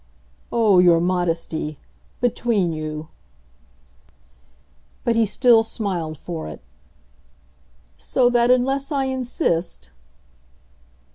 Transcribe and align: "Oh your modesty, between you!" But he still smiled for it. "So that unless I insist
"Oh 0.51 0.79
your 0.79 0.99
modesty, 0.99 1.77
between 2.21 2.73
you!" 2.73 3.09
But 5.05 5.15
he 5.15 5.27
still 5.27 5.61
smiled 5.61 6.17
for 6.17 6.47
it. 6.49 6.59
"So 7.99 8.27
that 8.31 8.49
unless 8.49 8.91
I 8.91 9.03
insist 9.05 9.91